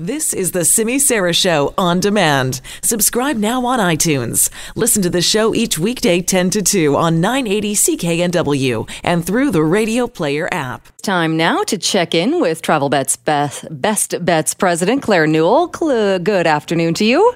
[0.00, 2.62] This is the Simi Sara Show on demand.
[2.82, 4.48] Subscribe now on iTunes.
[4.74, 9.62] Listen to the show each weekday 10 to 2 on 980 CKNW and through the
[9.62, 10.88] Radio Player app.
[11.02, 15.70] Time now to check in with Travel Bets Best, Best Bets President Claire Newell.
[15.70, 17.34] Cl- good afternoon to you.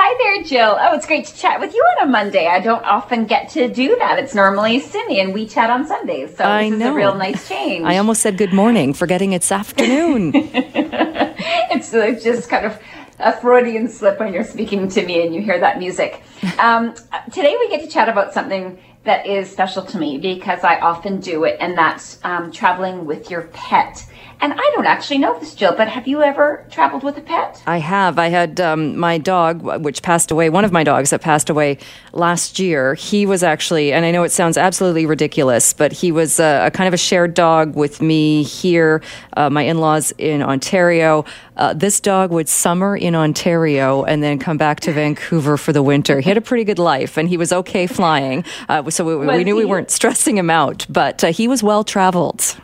[0.00, 0.76] Hi there, Jill.
[0.80, 2.46] Oh, it's great to chat with you on a Monday.
[2.46, 4.20] I don't often get to do that.
[4.20, 6.36] It's normally Simi and we chat on Sundays.
[6.36, 6.86] So I this know.
[6.86, 7.84] is a real nice change.
[7.84, 10.30] I almost said good morning, forgetting it's afternoon.
[10.34, 11.90] it's
[12.22, 12.80] just kind of
[13.18, 16.22] a Freudian slip when you're speaking to me and you hear that music.
[16.60, 16.94] Um,
[17.32, 21.18] today we get to chat about something that is special to me because I often
[21.18, 24.04] do it, and that's um, traveling with your pet.
[24.40, 27.60] And I don't actually know this, Jill, but have you ever traveled with a pet?
[27.66, 28.18] I have.
[28.18, 31.78] I had um, my dog, which passed away, one of my dogs that passed away
[32.12, 32.94] last year.
[32.94, 36.70] He was actually, and I know it sounds absolutely ridiculous, but he was a, a
[36.70, 39.02] kind of a shared dog with me here,
[39.36, 41.24] uh, my in laws in Ontario.
[41.56, 45.82] Uh, this dog would summer in Ontario and then come back to Vancouver for the
[45.82, 46.20] winter.
[46.20, 48.44] He had a pretty good life and he was okay flying.
[48.68, 51.82] Uh, so we, we knew we weren't stressing him out, but uh, he was well
[51.82, 52.56] traveled.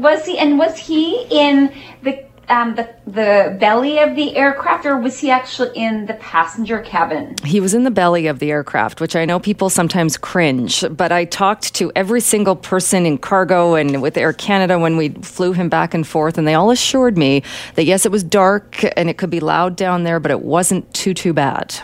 [0.00, 4.96] Was he and was he in the um, the the belly of the aircraft, or
[4.98, 7.36] was he actually in the passenger cabin?
[7.44, 11.12] He was in the belly of the aircraft, which I know people sometimes cringe, but
[11.12, 15.52] I talked to every single person in cargo and with Air Canada when we flew
[15.52, 17.42] him back and forth, and they all assured me
[17.74, 20.92] that yes, it was dark and it could be loud down there, but it wasn't
[20.94, 21.74] too, too bad.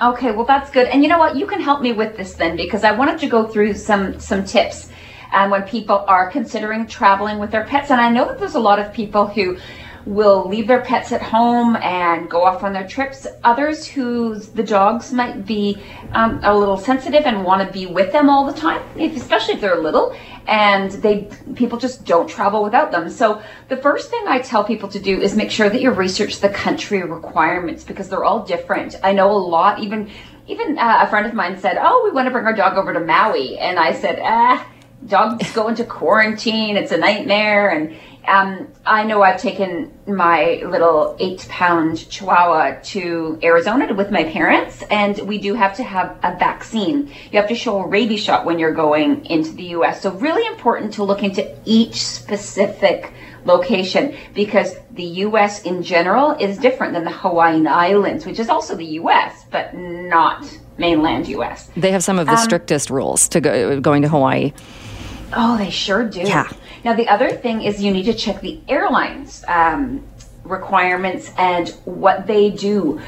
[0.00, 0.88] Okay, well that's good.
[0.88, 1.36] And you know what?
[1.36, 4.44] You can help me with this then because I wanted to go through some some
[4.44, 4.90] tips
[5.34, 7.90] um, when people are considering traveling with their pets.
[7.90, 9.58] And I know that there's a lot of people who
[10.06, 13.26] will leave their pets at home and go off on their trips.
[13.42, 15.78] Others whose the dogs might be
[16.12, 19.54] um, a little sensitive and want to be with them all the time, if, especially
[19.54, 20.14] if they're little.
[20.46, 23.08] And they people just don't travel without them.
[23.08, 26.40] So the first thing I tell people to do is make sure that you research
[26.40, 28.96] the country requirements because they're all different.
[29.02, 30.10] I know a lot, even
[30.46, 32.92] even uh, a friend of mine said, "Oh, we want to bring our dog over
[32.92, 34.68] to Maui," and I said, "Ah."
[35.06, 36.76] Dogs go into quarantine.
[36.76, 37.70] It's a nightmare.
[37.70, 37.96] And
[38.26, 44.82] um, I know I've taken my little eight pound chihuahua to Arizona with my parents,
[44.90, 47.08] and we do have to have a vaccine.
[47.30, 50.00] You have to show a rabies shot when you're going into the US.
[50.00, 53.12] So, really important to look into each specific
[53.44, 58.74] location because the US in general is different than the Hawaiian Islands, which is also
[58.74, 60.46] the US, but not
[60.78, 61.70] mainland US.
[61.76, 64.52] They have some of the strictest rules to go, going to Hawaii.
[65.36, 66.20] Oh, they sure do.
[66.20, 66.50] Yeah.
[66.84, 70.06] Now, the other thing is you need to check the airlines um,
[70.44, 73.00] requirements and what they do.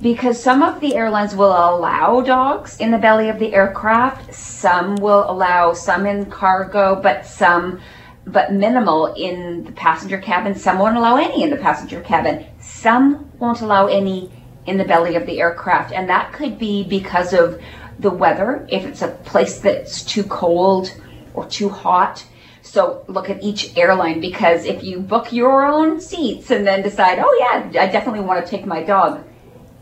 [0.00, 4.96] Because some of the airlines will allow dogs in the belly of the aircraft, some
[4.96, 7.80] will allow some in cargo, but some,
[8.26, 10.54] but minimal in the passenger cabin.
[10.54, 12.44] Some won't allow any in the passenger cabin.
[12.60, 14.30] Some won't allow any
[14.66, 15.92] in the belly of the aircraft.
[15.92, 17.60] And that could be because of
[17.98, 20.92] the weather, if it's a place that's too cold
[21.34, 22.24] or too hot.
[22.62, 27.18] So look at each airline because if you book your own seats and then decide,
[27.20, 29.22] oh yeah, I definitely want to take my dog,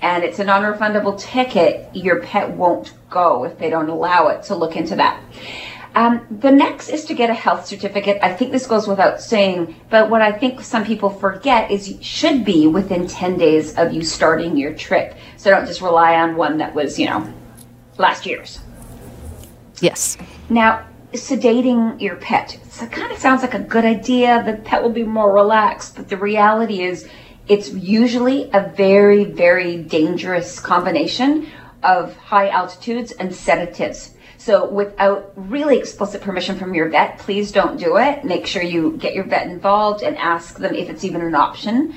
[0.00, 4.44] and it's a non-refundable ticket, your pet won't go if they don't allow it.
[4.44, 5.22] So look into that.
[5.94, 8.18] Um, the next is to get a health certificate.
[8.22, 12.02] I think this goes without saying, but what I think some people forget is you
[12.02, 15.14] should be within 10 days of you starting your trip.
[15.36, 17.32] So don't just rely on one that was, you know,
[17.98, 18.58] last year's.
[19.80, 20.16] Yes.
[20.48, 22.58] Now, sedating your pet.
[22.70, 24.42] So it kind of sounds like a good idea.
[24.44, 27.08] The pet will be more relaxed, but the reality is
[27.48, 31.48] it's usually a very, very dangerous combination
[31.82, 34.14] of high altitudes and sedatives.
[34.38, 38.24] So without really explicit permission from your vet, please don't do it.
[38.24, 41.94] Make sure you get your vet involved and ask them if it's even an option.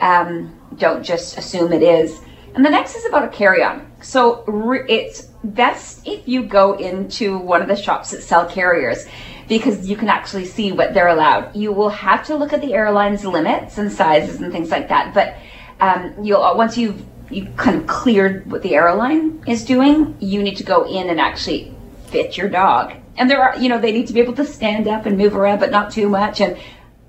[0.00, 2.20] Um, don't just assume it is.
[2.54, 3.90] And the next is about a carry-on.
[4.02, 4.44] So
[4.88, 9.06] it's best if you go into one of the shops that sell carriers
[9.48, 11.54] because you can actually see what they're allowed.
[11.54, 15.14] You will have to look at the airline's limits and sizes and things like that.
[15.14, 15.36] But
[15.80, 20.56] um, you'll once you've you kind of cleared what the airline is doing, you need
[20.56, 21.74] to go in and actually
[22.06, 22.94] fit your dog.
[23.16, 25.34] And there are, you know, they need to be able to stand up and move
[25.34, 26.40] around, but not too much.
[26.40, 26.56] And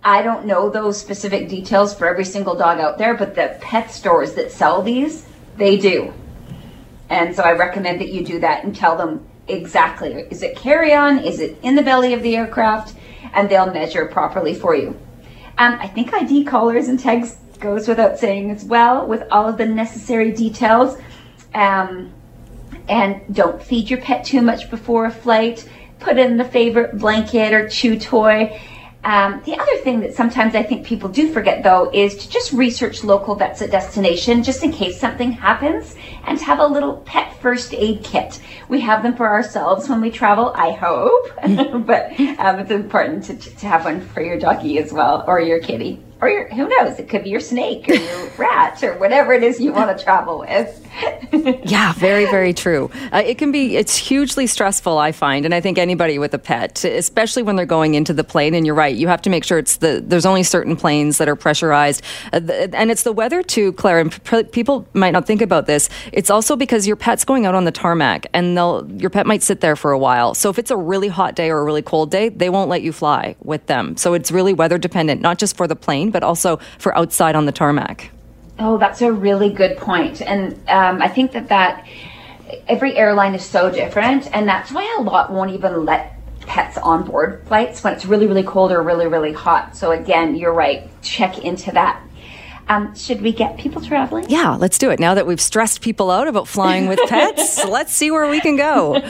[0.04, 3.92] I don't know those specific details for every single dog out there, but the pet
[3.92, 5.26] stores that sell these,
[5.58, 6.14] they do.
[7.10, 10.94] And so I recommend that you do that and tell them exactly is it carry
[10.94, 11.20] on?
[11.20, 12.96] Is it in the belly of the aircraft?
[13.34, 15.00] And they'll measure properly for you.
[15.58, 19.58] Um, I think ID collars and tags goes without saying as well, with all of
[19.58, 20.98] the necessary details.
[21.54, 22.14] Um,
[22.88, 25.68] and don't feed your pet too much before a flight.
[26.00, 28.60] Put in the favorite blanket or chew toy.
[29.08, 32.52] Um, the other thing that sometimes I think people do forget, though, is to just
[32.52, 35.96] research local vets at destination just in case something happens
[36.26, 38.42] and have a little pet first aid kit.
[38.68, 41.32] We have them for ourselves when we travel, I hope,
[41.88, 45.62] but um, it's important to, to have one for your doggy as well or your
[45.62, 49.34] kitty or your, who knows, it could be your snake or your rat or whatever
[49.34, 50.86] it is you want to travel with.
[51.66, 52.90] yeah, very, very true.
[53.12, 55.46] Uh, it can be, it's hugely stressful, I find.
[55.46, 58.66] And I think anybody with a pet, especially when they're going into the plane, and
[58.66, 61.36] you're right, you have to make sure it's the, there's only certain planes that are
[61.36, 62.02] pressurized.
[62.34, 65.90] Uh, the, and it's the weather too, Claire, and people might not think about this.
[66.14, 69.44] It's also because your pet's going out on the tarmac and they'll, your pet might
[69.44, 70.34] sit there for a while.
[70.34, 72.82] So if it's a really hot day or a really cold day, they won't let
[72.82, 73.98] you fly with them.
[73.98, 77.46] So it's really weather dependent, not just for the plane, but also for outside on
[77.46, 78.12] the tarmac.
[78.60, 80.22] Oh, that's a really good point.
[80.22, 81.86] And um, I think that that
[82.68, 84.34] every airline is so different.
[84.34, 88.26] And that's why a lot won't even let pets on board flights when it's really,
[88.26, 89.76] really cold or really, really hot.
[89.76, 90.90] So again, you're right.
[91.02, 92.02] Check into that.
[92.70, 94.26] Um, should we get people traveling?
[94.30, 95.00] Yeah, let's do it.
[95.00, 98.58] Now that we've stressed people out about flying with pets, let's see where we can
[98.58, 99.02] go.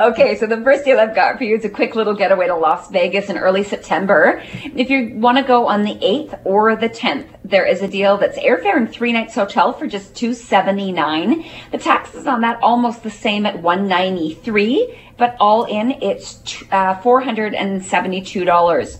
[0.00, 2.56] Okay, so the first deal I've got for you is a quick little getaway to
[2.56, 4.42] Las Vegas in early September.
[4.74, 8.16] If you want to go on the 8th or the 10th, there is a deal
[8.16, 11.44] that's airfare and three nights hotel for just 279.
[11.70, 18.98] The taxes on that almost the same at 193, but all in it's uh, $472.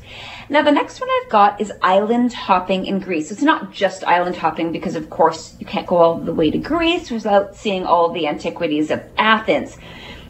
[0.50, 3.30] Now, the next one I've got is island hopping in Greece.
[3.30, 6.56] It's not just island hopping because, of course, you can't go all the way to
[6.56, 9.76] Greece without seeing all the antiquities of Athens.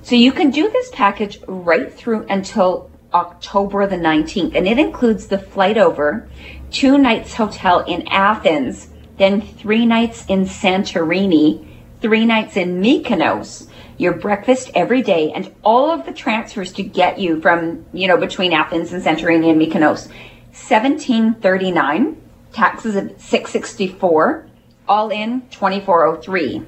[0.02, 5.26] So you can do this package right through until October the 19th, and it includes
[5.26, 6.28] the flight over,
[6.70, 11.66] two nights hotel in Athens, then three nights in Santorini,
[12.00, 17.18] three nights in Mykonos, your breakfast every day, and all of the transfers to get
[17.18, 20.08] you from, you know, between Athens and Santorini and Mykonos.
[20.48, 22.22] 1739,
[22.52, 24.46] taxes of 664,
[24.88, 26.62] all in 2403.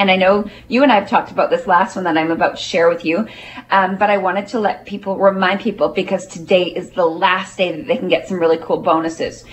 [0.00, 2.56] And I know you and I have talked about this last one that I'm about
[2.56, 3.28] to share with you,
[3.70, 7.76] um, but I wanted to let people remind people because today is the last day
[7.76, 9.44] that they can get some really cool bonuses.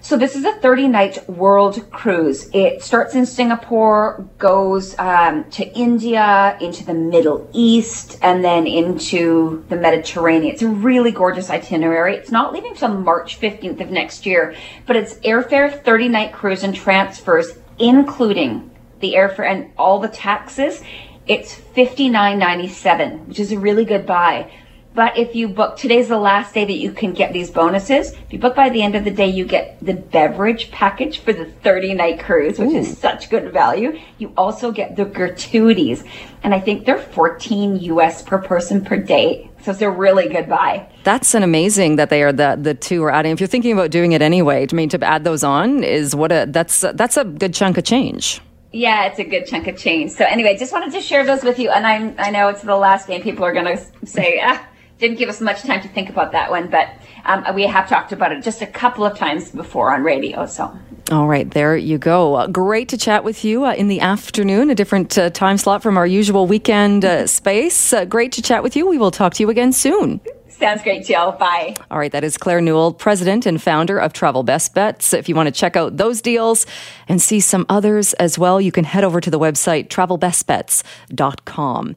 [0.00, 2.50] So this is a 30 night world cruise.
[2.52, 9.64] It starts in Singapore, goes um, to India, into the Middle East, and then into
[9.68, 10.52] the Mediterranean.
[10.52, 12.16] It's a really gorgeous itinerary.
[12.16, 14.56] It's not leaving till March 15th of next year,
[14.86, 18.72] but it's airfare, 30 night cruise and transfers, including
[19.04, 20.82] the airfare and all the taxes,
[21.26, 24.50] it's fifty nine ninety seven, which is a really good buy.
[24.94, 28.12] But if you book, today's the last day that you can get these bonuses.
[28.12, 31.32] If you book by the end of the day, you get the beverage package for
[31.32, 32.76] the 30 night cruise, which Ooh.
[32.76, 33.98] is such good value.
[34.18, 36.04] You also get the gratuities.
[36.44, 39.50] And I think they're 14 US per person per day.
[39.62, 40.86] So it's a really good buy.
[41.02, 43.32] That's an amazing that they are the the two are adding.
[43.32, 46.30] If you're thinking about doing it anyway, I mean to add those on is what
[46.30, 48.40] a that's that's a good chunk of change.
[48.74, 50.10] Yeah, it's a good chunk of change.
[50.10, 51.70] So anyway, just wanted to share those with you.
[51.70, 53.22] And I I know it's the last game.
[53.22, 54.66] People are going to say, ah,
[54.98, 56.88] didn't give us much time to think about that one, but
[57.24, 60.44] um, we have talked about it just a couple of times before on radio.
[60.46, 60.76] So.
[61.12, 62.34] All right, there you go.
[62.34, 65.80] Uh, great to chat with you uh, in the afternoon, a different uh, time slot
[65.80, 67.92] from our usual weekend uh, space.
[67.92, 68.88] Uh, great to chat with you.
[68.88, 70.20] We will talk to you again soon.
[70.48, 71.32] Sounds great, Jill.
[71.32, 71.74] Bye.
[71.90, 75.12] All right, that is Claire Newell, president and founder of Travel Best Bets.
[75.12, 76.64] If you want to check out those deals
[77.08, 81.92] and see some others as well, you can head over to the website travelbestbets.com.